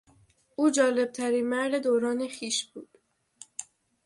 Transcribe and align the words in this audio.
او 0.55 0.69
جالبترین 0.69 1.49
مرد 1.49 1.75
دوران 1.83 2.27
خویش 2.29 2.65
بود. 2.67 2.89